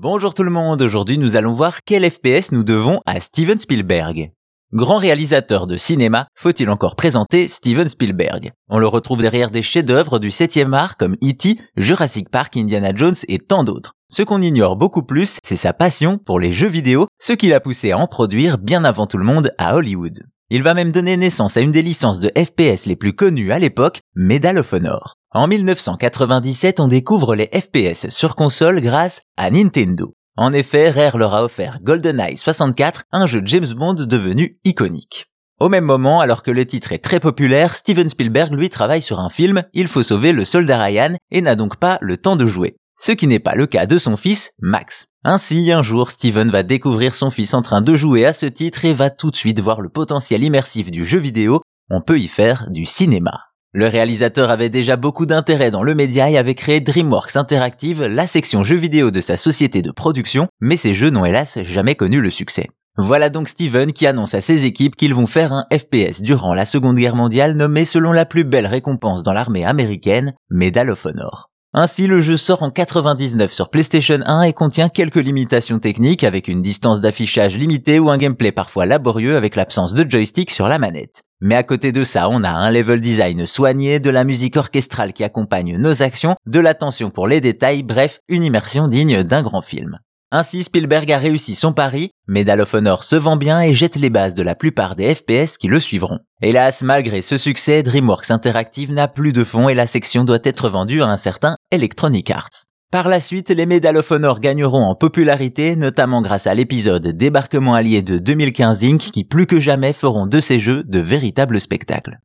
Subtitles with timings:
[0.00, 4.30] Bonjour tout le monde, aujourd'hui nous allons voir quel FPS nous devons à Steven Spielberg.
[4.72, 8.52] Grand réalisateur de cinéma, faut-il encore présenter Steven Spielberg?
[8.68, 13.16] On le retrouve derrière des chefs-d'œuvre du 7e art comme E.T., Jurassic Park, Indiana Jones
[13.26, 13.94] et tant d'autres.
[14.08, 17.58] Ce qu'on ignore beaucoup plus, c'est sa passion pour les jeux vidéo, ce qui l'a
[17.58, 20.20] poussé à en produire bien avant tout le monde à Hollywood.
[20.50, 23.58] Il va même donner naissance à une des licences de FPS les plus connues à
[23.58, 25.17] l'époque, Medal of Honor.
[25.30, 30.14] En 1997, on découvre les FPS sur console grâce à Nintendo.
[30.38, 35.26] En effet, Rare leur a offert GoldenEye 64, un jeu James Bond devenu iconique.
[35.60, 39.20] Au même moment, alors que le titre est très populaire, Steven Spielberg lui travaille sur
[39.20, 42.46] un film Il faut sauver le soldat Ryan et n'a donc pas le temps de
[42.46, 42.76] jouer.
[42.98, 45.04] Ce qui n'est pas le cas de son fils, Max.
[45.24, 48.86] Ainsi, un jour, Steven va découvrir son fils en train de jouer à ce titre
[48.86, 51.60] et va tout de suite voir le potentiel immersif du jeu vidéo.
[51.90, 53.47] On peut y faire du cinéma.
[53.78, 58.26] Le réalisateur avait déjà beaucoup d'intérêt dans le média et avait créé DreamWorks Interactive, la
[58.26, 62.20] section jeux vidéo de sa société de production, mais ces jeux n'ont hélas jamais connu
[62.20, 62.70] le succès.
[62.96, 66.64] Voilà donc Steven qui annonce à ses équipes qu'ils vont faire un FPS durant la
[66.64, 71.48] Seconde Guerre mondiale nommé selon la plus belle récompense dans l'armée américaine, Medal of Honor.
[71.74, 76.48] Ainsi, le jeu sort en 99 sur PlayStation 1 et contient quelques limitations techniques avec
[76.48, 80.78] une distance d'affichage limitée ou un gameplay parfois laborieux avec l'absence de joystick sur la
[80.78, 81.24] manette.
[81.42, 85.12] Mais à côté de ça, on a un level design soigné, de la musique orchestrale
[85.12, 89.62] qui accompagne nos actions, de l'attention pour les détails, bref, une immersion digne d'un grand
[89.62, 89.98] film.
[90.30, 94.10] Ainsi, Spielberg a réussi son pari, Medal of Honor se vend bien et jette les
[94.10, 96.18] bases de la plupart des FPS qui le suivront.
[96.42, 100.68] Hélas, malgré ce succès, DreamWorks Interactive n'a plus de fonds et la section doit être
[100.68, 102.64] vendue à un certain Electronic Arts.
[102.90, 107.74] Par la suite, les Medal of Honor gagneront en popularité, notamment grâce à l'épisode Débarquement
[107.74, 108.98] allié de 2015 Inc.
[109.00, 112.20] qui plus que jamais feront de ces jeux de véritables spectacles.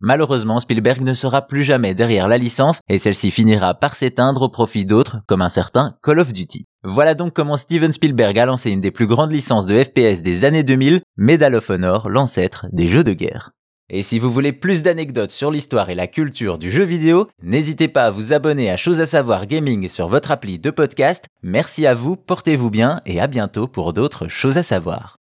[0.00, 4.48] Malheureusement, Spielberg ne sera plus jamais derrière la licence et celle-ci finira par s'éteindre au
[4.48, 6.64] profit d'autres, comme un certain Call of Duty.
[6.82, 10.46] Voilà donc comment Steven Spielberg a lancé une des plus grandes licences de FPS des
[10.46, 13.50] années 2000, Medal of Honor, l'ancêtre des jeux de guerre.
[13.94, 17.88] Et si vous voulez plus d'anecdotes sur l'histoire et la culture du jeu vidéo, n'hésitez
[17.88, 21.26] pas à vous abonner à Chose à savoir gaming sur votre appli de podcast.
[21.42, 25.21] Merci à vous, portez-vous bien et à bientôt pour d'autres choses à savoir.